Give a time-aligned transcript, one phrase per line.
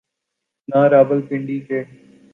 [0.69, 1.79] نہ راولپنڈی کے۔